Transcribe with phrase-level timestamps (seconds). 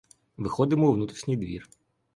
[0.37, 1.69] Виходимо у внутрішній двір.